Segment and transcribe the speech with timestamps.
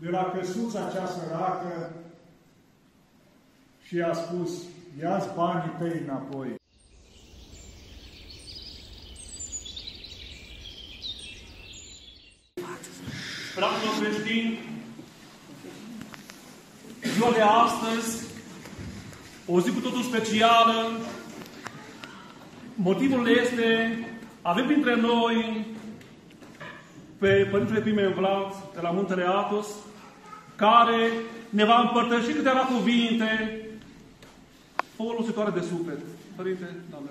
[0.00, 1.92] de la căsuța cea săracă
[3.86, 4.50] și i-a spus,
[5.00, 6.56] ia-ți banii tăi înapoi.
[13.54, 14.58] Fraților creștini,
[17.14, 18.26] ziua de astăzi,
[19.46, 20.90] o zi cu totul specială,
[22.74, 23.98] motivul este,
[24.42, 25.66] avem printre noi
[27.18, 29.66] pe Părintele Pime Vlad de la Muntele Atos,
[30.58, 31.10] care
[31.50, 33.60] ne va împărtăși câteva cuvinte
[34.96, 35.98] folositoare de suflet.
[36.36, 37.10] Părinte, Doamne,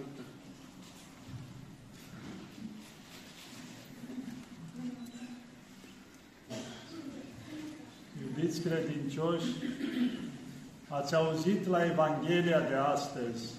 [8.21, 9.51] Iubiți credincioși,
[10.87, 13.53] ați auzit la Evanghelia de astăzi.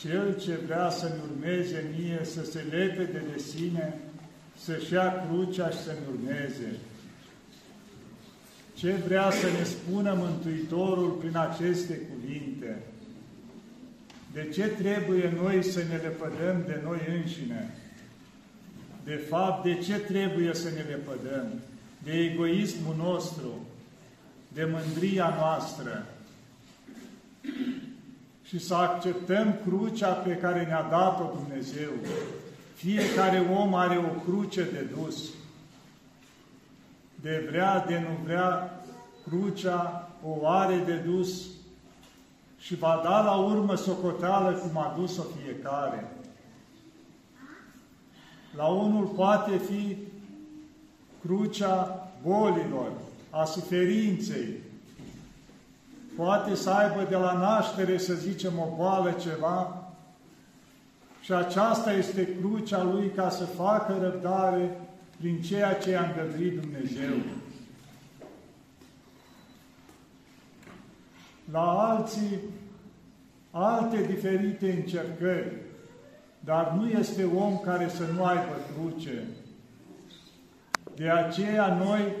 [0.00, 4.00] Cel ce vrea să-mi urmeze mie, să se lepede de sine,
[4.56, 6.78] să-și ia crucea și să-mi urmeze.
[8.78, 12.82] Ce vrea să ne spună Mântuitorul prin aceste cuvinte?
[14.32, 17.74] De ce trebuie noi să ne lepădăm de noi înșine?
[19.04, 21.46] De fapt, de ce trebuie să ne lepădăm?
[22.02, 23.66] De egoismul nostru,
[24.48, 26.06] de mândria noastră
[28.44, 31.90] și să acceptăm crucea pe care ne-a dat-o Dumnezeu.
[32.74, 35.24] Fiecare om are o cruce de dus.
[37.20, 38.80] De vrea, de nu vrea,
[39.28, 41.42] crucea o are de dus
[42.58, 46.12] și va da la urmă socoteală cum a dus-o fiecare.
[48.56, 49.96] La unul poate fi
[51.20, 52.92] crucea bolilor,
[53.30, 54.56] a suferinței.
[56.16, 59.82] Poate să aibă de la naștere, să zicem, o boală ceva,
[61.20, 64.80] și aceasta este crucea lui ca să facă răbdare
[65.18, 67.14] prin ceea ce a îngăduit Dumnezeu.
[71.52, 72.38] La alții,
[73.50, 75.56] alte diferite încercări,
[76.40, 79.22] dar nu este om care să nu aibă cruce.
[80.96, 82.12] De aceea noi,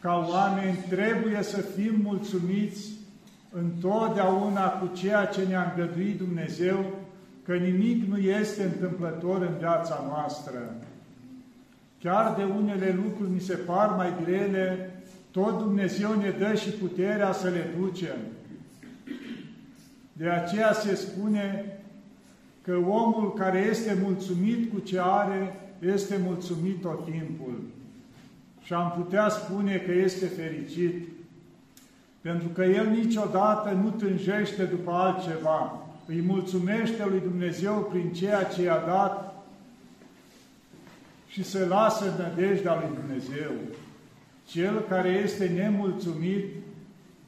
[0.00, 2.90] ca oameni, trebuie să fim mulțumiți
[3.50, 6.84] întotdeauna cu ceea ce ne-a îngăduit Dumnezeu,
[7.44, 10.74] că nimic nu este întâmplător în viața noastră.
[12.02, 14.90] Chiar de unele lucruri mi se par mai grele,
[15.30, 18.16] tot Dumnezeu ne dă și puterea să le ducem.
[20.12, 21.76] De aceea se spune
[22.62, 27.60] că omul care este mulțumit cu ce are, este mulțumit tot timpul.
[28.62, 31.08] Și am putea spune că este fericit,
[32.20, 35.86] pentru că el niciodată nu tânjește după altceva.
[36.06, 39.31] Îi mulțumește lui Dumnezeu prin ceea ce i-a dat
[41.32, 43.50] și se lasă nădejdea lui Dumnezeu.
[44.46, 46.44] Cel care este nemulțumit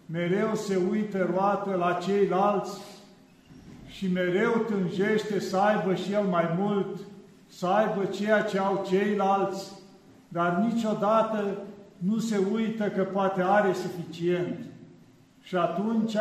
[0.07, 2.81] mereu se uită roată la ceilalți
[3.87, 7.01] și mereu tânjește să aibă și el mai mult,
[7.47, 9.71] să aibă ceea ce au ceilalți,
[10.29, 11.59] dar niciodată
[11.99, 14.59] nu se uită că poate are suficient.
[15.43, 16.17] Și atunci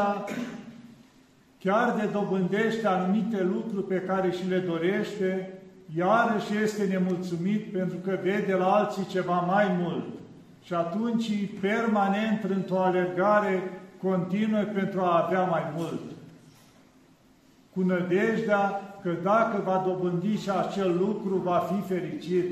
[1.59, 5.53] chiar de dobândește anumite lucruri pe care și le dorește,
[5.95, 10.05] iarăși este nemulțumit pentru că vede la alții ceva mai mult.
[10.63, 11.31] Și atunci
[11.61, 16.01] permanent într-o alergare continuă pentru a avea mai mult.
[17.73, 22.45] Cu nădejdea că dacă va dobândi și acel lucru, va fi fericit.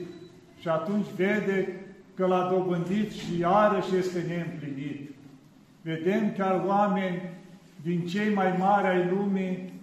[0.60, 1.86] Și atunci vede
[2.16, 5.10] că l-a dobândit și iarăși este neîmplinit.
[5.82, 7.22] Vedem chiar oameni
[7.82, 9.74] din cei mai mari ai lumii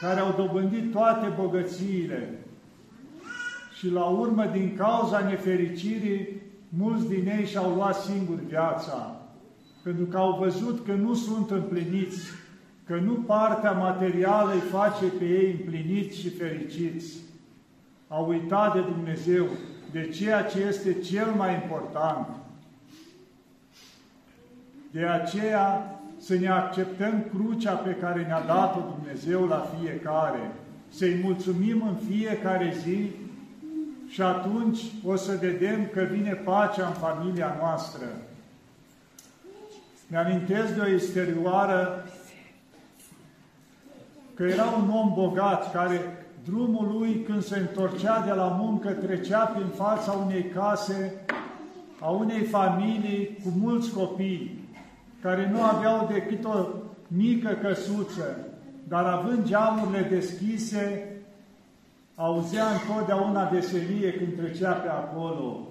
[0.00, 2.28] care au dobândit toate bogățiile
[3.78, 6.28] și la urmă, din cauza nefericirii,
[6.68, 9.20] mulți din ei și-au luat singur viața,
[9.82, 12.20] pentru că au văzut că nu sunt împliniți,
[12.86, 17.14] că nu partea materială îi face pe ei împliniți și fericiți.
[18.08, 19.46] Au uitat de Dumnezeu,
[19.92, 22.28] de ceea ce este cel mai important.
[24.90, 30.52] De aceea să ne acceptăm crucea pe care ne-a dat-o Dumnezeu la fiecare,
[30.88, 33.10] să-i mulțumim în fiecare zi
[34.08, 38.04] și atunci o să vedem că vine pacea în familia noastră.
[40.06, 42.04] Mi-amintesc de o exterioară
[44.34, 49.44] că era un om bogat care drumul lui când se întorcea de la muncă trecea
[49.44, 51.24] prin fața unei case
[52.00, 54.64] a unei familii cu mulți copii
[55.20, 56.66] care nu aveau decât o
[57.08, 58.38] mică căsuță,
[58.88, 61.15] dar având geamurile deschise,
[62.16, 65.68] auzea întotdeauna veselie când trecea pe acolo.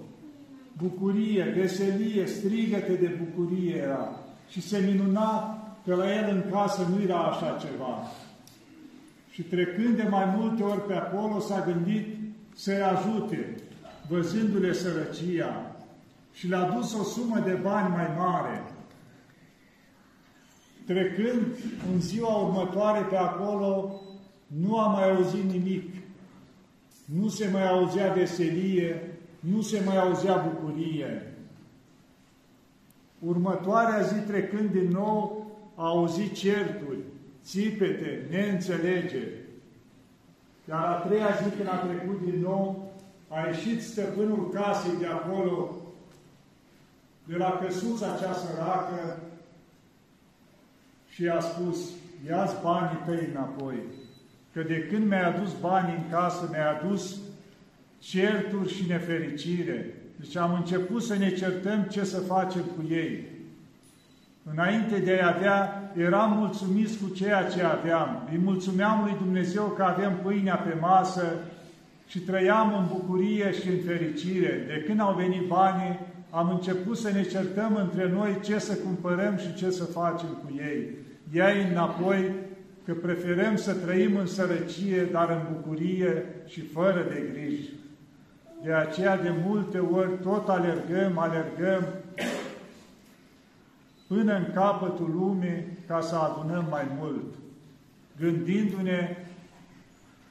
[0.77, 4.19] bucurie, veselie, strigăte de bucurie era.
[4.49, 8.11] Și se minuna că la el în casă nu era așa ceva.
[9.31, 12.17] Și trecând de mai multe ori pe acolo, s-a gândit
[12.55, 13.55] să-i ajute,
[14.07, 15.75] văzându-le sărăcia,
[16.33, 18.63] și le-a dus o sumă de bani mai mare.
[20.85, 21.45] Trecând
[21.93, 24.01] în ziua următoare pe acolo,
[24.47, 26.04] nu a mai auzit nimic.
[27.05, 31.33] Nu se mai auzea veselie, nu se mai auzea bucurie.
[33.19, 36.99] Următoarea zi, trecând din nou, a auzit certuri,
[37.43, 39.33] țipete, neînțelegeri.
[40.69, 42.93] Iar a treia zi, când a trecut din nou,
[43.27, 45.75] a ieșit stăpânul casei de acolo,
[47.27, 49.19] de la căsuța cea săracă,
[51.09, 51.77] și i-a spus,
[52.27, 53.77] ia-ți banii tăi înapoi,
[54.55, 57.15] că de când mi-ai adus banii în casă, mi-ai adus
[57.99, 59.93] certuri și nefericire.
[60.15, 63.23] Deci am început să ne certăm ce să facem cu ei.
[64.51, 68.27] Înainte de a avea, eram mulțumiți cu ceea ce aveam.
[68.31, 71.35] Îi mulțumeam lui Dumnezeu că avem pâinea pe masă
[72.07, 74.63] și trăiam în bucurie și în fericire.
[74.67, 75.99] De când au venit banii,
[76.29, 80.53] am început să ne certăm între noi ce să cumpărăm și ce să facem cu
[80.57, 80.89] ei.
[81.33, 82.31] Ia-i înapoi
[82.85, 87.69] că preferăm să trăim în sărăcie, dar în bucurie și fără de griji.
[88.63, 91.83] De aceea de multe ori tot alergăm, alergăm
[94.07, 97.33] până în capătul lumii ca să adunăm mai mult,
[98.19, 99.17] gândindu-ne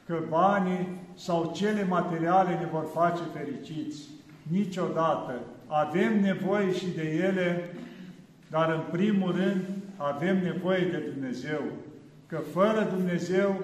[0.05, 4.01] că banii sau cele materiale ne vor face fericiți.
[4.51, 5.39] Niciodată.
[5.67, 7.69] Avem nevoie și de ele,
[8.49, 9.61] dar în primul rând
[9.97, 11.61] avem nevoie de Dumnezeu.
[12.27, 13.63] Că fără Dumnezeu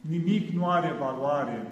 [0.00, 1.66] nimic nu are valoare.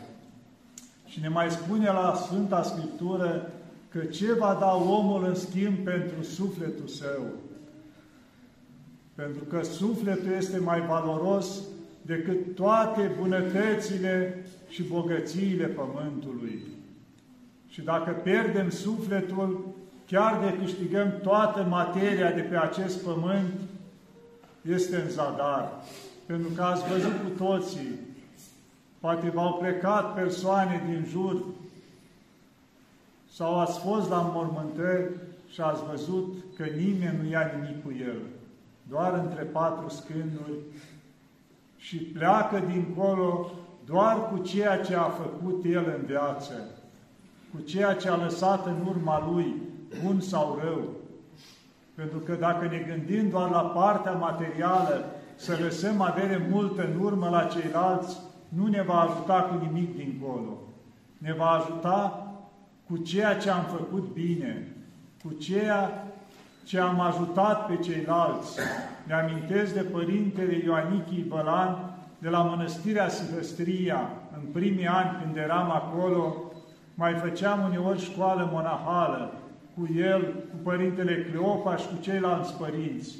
[1.07, 3.53] Și ne mai spune la Sfânta Scriptură
[3.89, 7.23] că ce va da omul în schimb pentru sufletul său?
[9.15, 11.61] Pentru că sufletul este mai valoros
[12.03, 16.63] decât toate bunătățile și bogățiile pământului.
[17.69, 19.75] Și dacă pierdem sufletul,
[20.07, 23.61] chiar de câștigăm toată materia de pe acest pământ,
[24.63, 25.73] este în zadar.
[26.27, 27.99] Pentru că ați văzut cu toții,
[28.99, 31.45] poate v-au plecat persoane din jur
[33.33, 35.11] sau ați fost la mormântări
[35.49, 38.17] și ați văzut că nimeni nu ia nimic cu el,
[38.89, 40.59] doar între patru scânduri
[41.77, 43.51] și pleacă dincolo
[43.87, 46.55] doar cu ceea ce a făcut el în viață,
[47.55, 49.55] cu ceea ce a lăsat în urma lui,
[50.05, 51.02] bun sau rău.
[51.95, 55.05] Pentru că dacă ne gândim doar la partea materială,
[55.37, 58.19] să lăsăm avere multă în urmă la ceilalți,
[58.49, 60.59] nu ne va ajuta cu nimic dincolo.
[61.19, 62.27] Ne va ajuta
[62.87, 64.69] cu ceea ce am făcut bine,
[65.25, 66.07] cu ceea
[66.65, 68.59] ce am ajutat pe ceilalți.
[69.07, 75.71] Ne amintesc de Părintele Ioanichii Bălan de la Mănăstirea Sihăstria, în primii ani când eram
[75.71, 76.35] acolo,
[76.95, 79.33] mai făceam uneori școală monahală
[79.75, 83.19] cu el, cu Părintele Cleopaș și cu ceilalți părinți.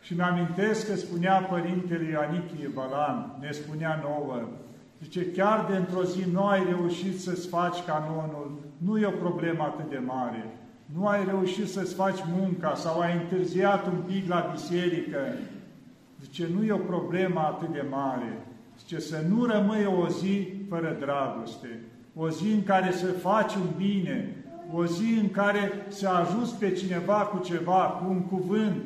[0.00, 4.48] Și mi-amintesc că spunea Părintele Ioanichie Bălan, ne spunea nouă,
[5.02, 9.62] Zice, chiar de într-o zi nu ai reușit să-ți faci canonul, nu e o problemă
[9.62, 10.44] atât de mare.
[10.94, 15.18] Nu ai reușit să-ți faci munca sau ai întârziat un pic la biserică.
[16.20, 18.46] Zice, nu e o problemă atât de mare.
[18.78, 21.80] Zice, să nu rămâi o zi fără dragoste,
[22.14, 24.39] o zi în care să faci un bine,
[24.74, 28.82] o zi în care să ajuți pe cineva cu ceva, cu un cuvânt,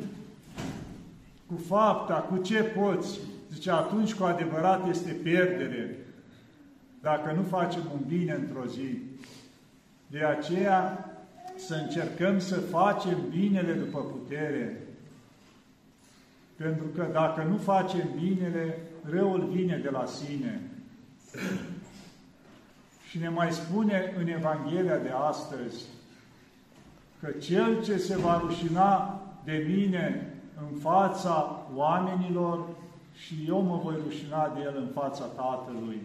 [1.47, 3.19] cu fapta, cu ce poți.
[3.53, 5.99] Zice, atunci cu adevărat este pierdere
[7.05, 8.99] dacă nu facem un bine într-o zi.
[10.07, 11.09] De aceea
[11.57, 14.83] să încercăm să facem binele după putere.
[16.57, 18.79] Pentru că dacă nu facem binele,
[19.11, 20.61] răul vine de la sine.
[23.15, 25.85] Și ne mai spune în Evanghelia de astăzi
[27.21, 32.67] că cel ce se va rușina de mine în fața oamenilor
[33.15, 36.01] și eu mă voi rușina de el în fața Tatălui.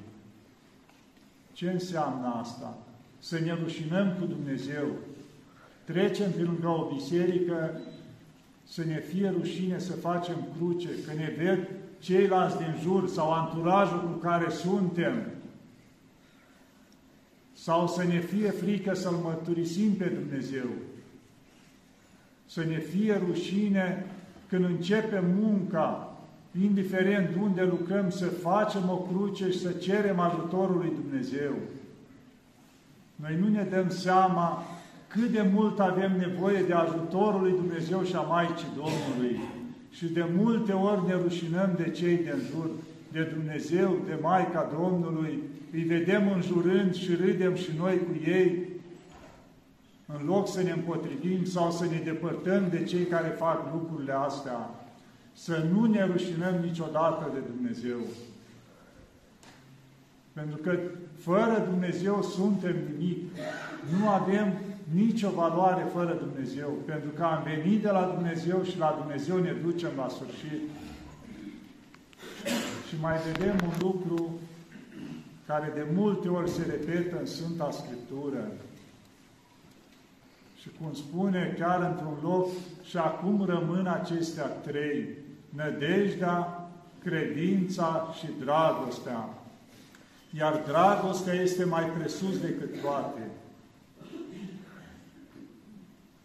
[1.54, 2.78] Ce înseamnă asta?
[3.20, 4.88] Să ne rușinăm cu Dumnezeu.
[5.84, 7.80] Trecem pe lângă o biserică,
[8.68, 11.68] să ne fie rușine să facem cruce, că ne ved
[12.00, 15.14] ceilalți din jur sau anturajul cu care suntem,
[17.64, 20.68] sau să ne fie frică să-L mărturisim pe Dumnezeu,
[22.46, 24.06] să ne fie rușine
[24.50, 26.18] când începem munca,
[26.62, 31.54] indiferent unde lucrăm, să facem o cruce și să cerem ajutorul lui Dumnezeu.
[33.16, 34.64] Noi nu ne dăm seama
[35.08, 39.40] cât de mult avem nevoie de ajutorul lui Dumnezeu și a Maicii Domnului.
[39.92, 42.70] Și de multe ori ne rușinăm de cei de jur,
[43.12, 48.68] de Dumnezeu, de Maica Domnului, îi vedem înjurând și râdem și noi cu ei,
[50.06, 54.70] în loc să ne împotrivim sau să ne depărtăm de cei care fac lucrurile astea,
[55.34, 57.98] să nu ne rușinăm niciodată de Dumnezeu.
[60.34, 60.80] Pentru că
[61.18, 63.18] fără Dumnezeu suntem nimic.
[64.00, 64.54] Nu avem
[64.94, 69.52] nicio valoare fără Dumnezeu, pentru că am venit de la Dumnezeu și la Dumnezeu ne
[69.64, 70.62] ducem la sfârșit.
[72.90, 74.40] Și mai vedem un lucru
[75.48, 78.52] care de multe ori se repetă în Sfânta Scriptură.
[80.62, 82.48] Și cum spune chiar într-un loc,
[82.84, 85.08] și acum rămân acestea trei,
[85.50, 86.70] nădejdea,
[87.04, 89.30] credința și dragostea.
[90.38, 93.22] Iar dragostea este mai presus decât toate.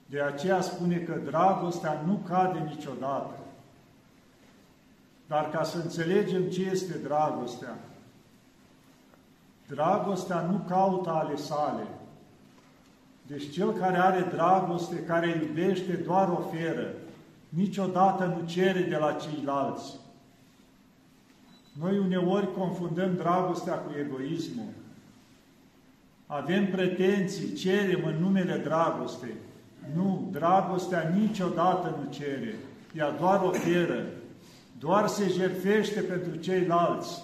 [0.07, 3.44] De aceea spune că dragostea nu cade niciodată.
[5.27, 7.79] Dar ca să înțelegem ce este dragostea,
[9.67, 11.87] dragostea nu caută ale sale.
[13.27, 16.87] Deci cel care are dragoste, care iubește, doar oferă.
[17.49, 19.97] Niciodată nu cere de la ceilalți.
[21.81, 24.69] Noi uneori confundăm dragostea cu egoismul.
[26.27, 29.35] Avem pretenții, cerem în numele dragostei.
[29.95, 32.55] Nu, dragostea niciodată nu cere.
[32.97, 34.07] Ea doar oferă.
[34.85, 37.23] Doar se jertfește pentru ceilalți.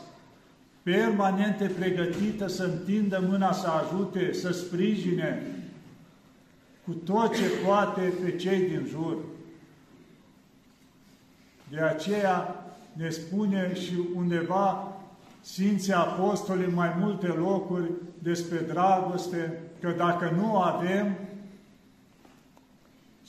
[0.82, 5.42] Permanente pregătită să întindă mâna să ajute, să sprijine
[6.84, 9.16] cu tot ce poate pe cei din jur.
[11.70, 14.96] De aceea ne spune și undeva
[15.40, 21.16] Sfinții Apostoli în mai multe locuri despre dragoste, că dacă nu avem,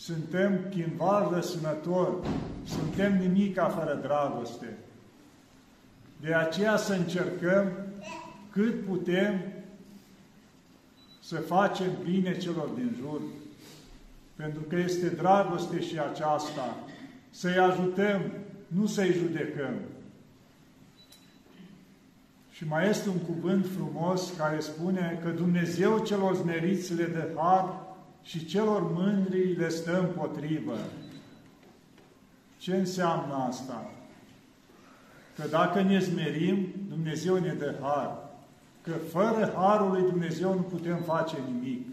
[0.03, 2.25] suntem chimvar răsunător,
[2.65, 4.77] suntem nimica fără dragoste.
[6.21, 7.71] De aceea să încercăm
[8.51, 9.41] cât putem
[11.21, 13.21] să facem bine celor din jur,
[14.35, 16.77] pentru că este dragoste și aceasta,
[17.29, 18.21] să-i ajutăm,
[18.67, 19.73] nu să-i judecăm.
[22.51, 27.89] Și mai este un cuvânt frumos care spune că Dumnezeu celor smeriți le dă har
[28.23, 30.77] și celor mândri le stă împotrivă.
[32.57, 33.91] Ce înseamnă asta?
[35.35, 38.17] Că dacă ne zmerim, Dumnezeu ne dă har.
[38.81, 41.85] Că fără harul lui Dumnezeu nu putem face nimic.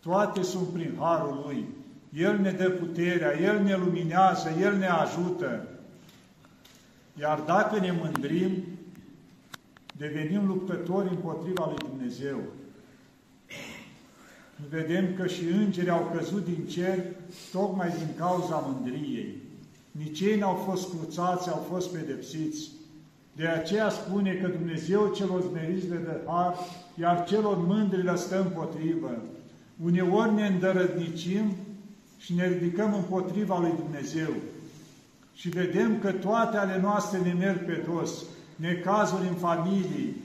[0.00, 1.66] Toate sunt prin harul lui.
[2.12, 5.68] El ne dă puterea, El ne luminează, El ne ajută.
[7.20, 8.50] Iar dacă ne mândrim,
[9.96, 12.40] devenim luptători împotriva lui Dumnezeu.
[14.70, 16.98] Vedem că și îngerii au căzut din cer
[17.52, 19.42] tocmai din cauza mândriei.
[19.90, 22.70] Nici ei n-au fost cruțați, au fost pedepsiți.
[23.36, 26.54] De aceea spune că Dumnezeu celor zmeriți le dă har,
[27.00, 29.22] iar celor mândri le stă împotrivă.
[29.84, 31.54] Uneori ne îndărădnicim
[32.18, 34.34] și ne ridicăm împotriva lui Dumnezeu.
[35.34, 38.24] Și vedem că toate ale noastre ne merg pe dos,
[38.56, 40.16] necazuri în familii,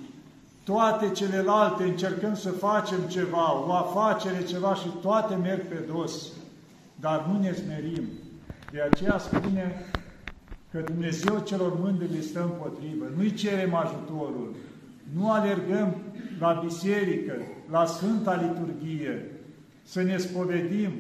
[0.70, 6.28] toate celelalte încercăm să facem ceva, o afacere, ceva și toate merg pe dos,
[6.96, 8.04] dar nu ne smerim.
[8.72, 9.86] De aceea spune
[10.72, 13.06] că Dumnezeu celor mândri le stă împotrivă.
[13.16, 14.56] Nu-i cerem ajutorul,
[15.14, 15.96] nu alergăm
[16.40, 17.34] la biserică,
[17.72, 19.32] la Sfânta Liturghie,
[19.84, 20.92] să ne spovedim,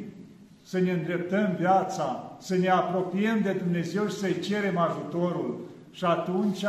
[0.63, 5.59] să ne îndreptăm viața, să ne apropiem de Dumnezeu și să-i cerem ajutorul.
[5.91, 6.65] Și atunci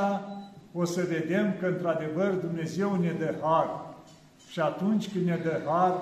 [0.72, 3.68] o să vedem că într-adevăr Dumnezeu ne dă har.
[4.50, 5.94] Și atunci când ne dă har,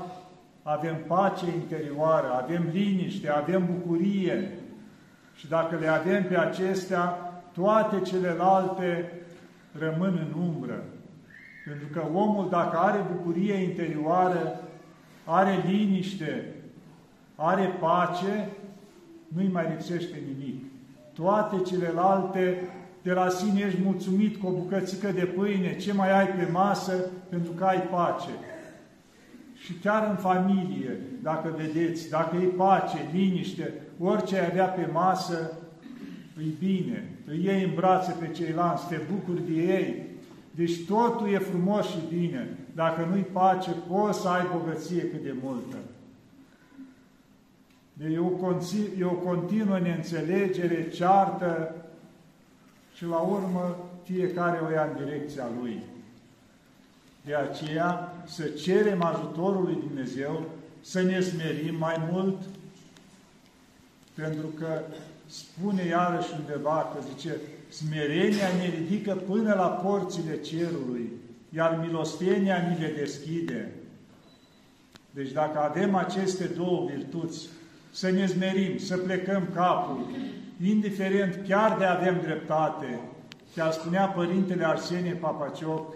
[0.63, 4.51] avem pace interioară, avem liniște, avem bucurie.
[5.35, 9.13] Și dacă le avem pe acestea, toate celelalte
[9.79, 10.85] rămân în umbră.
[11.67, 14.61] Pentru că omul, dacă are bucurie interioară,
[15.25, 16.55] are liniște,
[17.35, 18.49] are pace,
[19.29, 20.65] nu-i mai lipsește nimic.
[21.13, 22.69] Toate celelalte
[23.09, 26.93] de la sine ești mulțumit cu o bucățică de pâine, ce mai ai pe masă,
[27.29, 28.31] pentru că ai pace.
[29.55, 35.53] Și chiar în familie, dacă vedeți, dacă e pace, liniște, orice ai avea pe masă,
[36.37, 40.07] îi bine, îi iei în brațe pe ceilalți, te bucuri de ei.
[40.51, 42.49] Deci totul e frumos și bine.
[42.75, 45.77] Dacă nu-i pace, poți să ai bogăție cât de multă.
[47.93, 48.57] Deci e o,
[48.99, 51.75] e o continuă neînțelegere, ceartă,
[52.99, 55.83] și la urmă fiecare o ia în direcția lui.
[57.25, 60.45] De aceea să cerem ajutorul lui Dumnezeu,
[60.81, 62.37] să ne smerim mai mult,
[64.15, 64.81] pentru că
[65.27, 67.37] spune iarăși undeva că zice,
[67.69, 71.13] smerenia ne ridică până la porțile cerului,
[71.55, 73.73] iar milostenia ni le deschide.
[75.11, 77.49] Deci dacă avem aceste două virtuți,
[77.91, 80.07] să ne zmerim, să plecăm capul,
[80.63, 83.01] indiferent chiar de avem dreptate,
[83.55, 85.95] chiar spunea Părintele Arsenie Papacioc,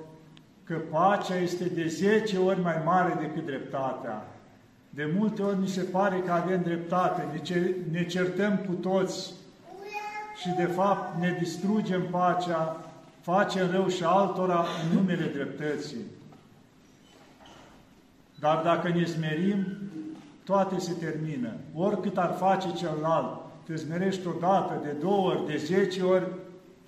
[0.65, 4.27] că pacea este de 10 ori mai mare decât dreptatea.
[4.91, 7.43] De multe ori mi se pare că avem dreptate,
[7.91, 9.33] ne certăm cu toți
[10.41, 12.85] și de fapt ne distrugem pacea,
[13.21, 16.05] facem rău și altora în numele dreptății.
[18.39, 19.67] Dar dacă ne smerim,
[20.45, 21.53] toate se termină.
[21.75, 26.27] Oricât ar face celălalt, te smerești odată, de două ori, de zece ori,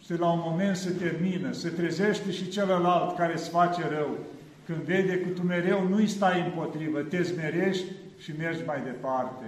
[0.04, 4.19] și la un moment se termină, se trezește și celălalt care îți face rău.
[4.66, 7.85] Când vede că tu mereu nu-i stai împotrivă, te smerești
[8.19, 9.45] și mergi mai departe.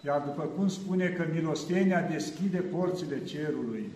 [0.00, 3.90] Iar după cum spune că milostenia deschide porțile cerului,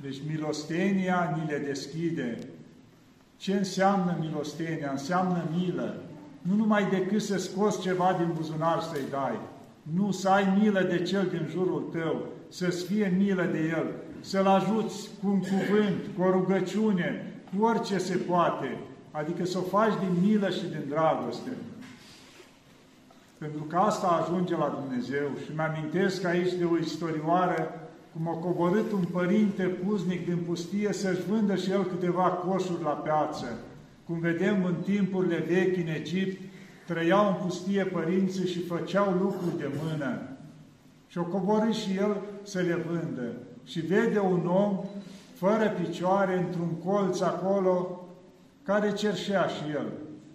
[0.00, 2.38] deci milostenia ni le deschide.
[3.36, 4.90] Ce înseamnă milostenia?
[4.90, 6.02] Înseamnă milă.
[6.42, 9.38] Nu numai decât să scoți ceva din buzunar să-i dai.
[9.92, 13.86] Nu, să ai milă de cel din jurul tău, să-ți fie milă de el,
[14.20, 18.76] să-l ajuți cu un cuvânt, cu o rugăciune, cu orice se poate,
[19.10, 21.50] adică să o faci din milă și din dragoste.
[23.38, 28.92] Pentru că asta ajunge la Dumnezeu și mi-amintesc aici de o istorioară cum a coborât
[28.92, 33.58] un părinte puznic din pustie să-și vândă și el câteva coșuri la piață.
[34.06, 36.40] Cum vedem în timpurile vechi în Egipt,
[36.86, 40.18] trăiau în pustie părinții și făceau lucruri de mână.
[41.06, 43.32] Și o coborât și el să le vândă.
[43.64, 44.78] Și vede un om
[45.34, 48.00] fără picioare într-un colț acolo,
[48.62, 49.92] care cerșea și el.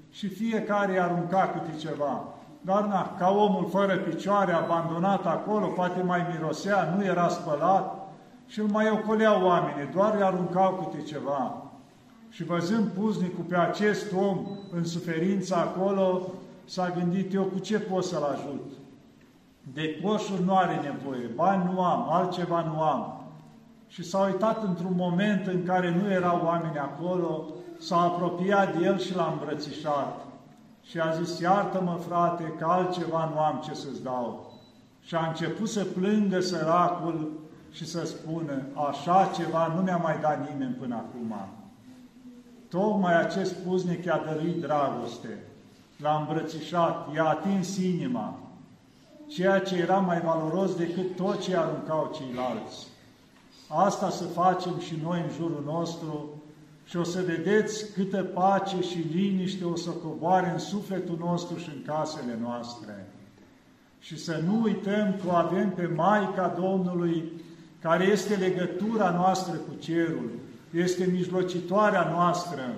[0.10, 2.24] Și fiecare arunca câte ceva.
[2.62, 8.10] Dar na, ca omul fără picioare, abandonat acolo, poate mai mirosea, nu era spălat
[8.48, 11.69] și îl mai ocoleau oamenii, doar îi aruncau câte ceva.
[12.30, 16.22] Și văzând puznicul pe acest om în suferință acolo,
[16.66, 18.72] s-a gândit, eu cu ce pot să-l ajut?
[19.74, 23.24] De coșuri nu are nevoie, bani nu am, altceva nu am.
[23.88, 27.46] Și s-a uitat într-un moment în care nu erau oameni acolo,
[27.80, 30.26] s-a apropiat de el și l-a îmbrățișat
[30.84, 34.54] și a zis, iartă-mă, frate, că altceva nu am ce să-ți dau.
[35.02, 37.32] Și a început să plângă săracul
[37.72, 41.36] și să spună, așa ceva nu mi-a mai dat nimeni până acum.
[42.70, 45.44] Tocmai acest puznic i-a dăruit dragoste,
[45.98, 48.40] l-a îmbrățișat, i-a atins inima,
[49.28, 52.88] ceea ce era mai valoros decât tot ce aruncau ceilalți.
[53.68, 56.30] Asta să facem și noi în jurul nostru,
[56.86, 61.70] și o să vedeți câtă pace și liniște o să coboare în sufletul nostru și
[61.70, 63.08] în casele noastre.
[64.00, 67.32] Și să nu uităm că avem pe Maica Domnului,
[67.82, 70.30] care este legătura noastră cu cerul,
[70.72, 72.76] este mijlocitoarea noastră.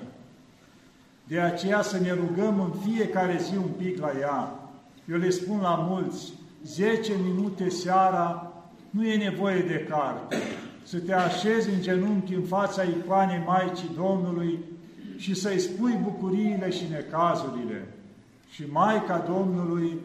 [1.27, 4.59] De aceea să ne rugăm în fiecare zi un pic la ea.
[5.09, 6.33] Eu le spun la mulți,
[6.65, 8.53] 10 minute seara
[8.89, 10.37] nu e nevoie de carte
[10.83, 14.59] să te așezi în genunchi în fața icoanei Maicii Domnului
[15.17, 17.87] și să-i spui bucuriile și necazurile.
[18.49, 19.99] Și Maica Domnului,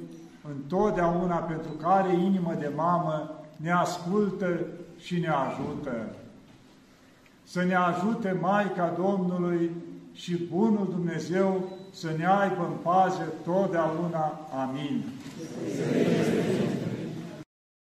[0.48, 4.66] întotdeauna pentru care inimă de mamă, ne ascultă
[4.98, 6.14] și ne ajută.
[7.48, 9.70] Să ne ajute Maica Domnului
[10.12, 14.48] și Bunul Dumnezeu să ne aibă în pază totdeauna.
[14.52, 15.04] Amin.
[15.52, 16.75] Amin.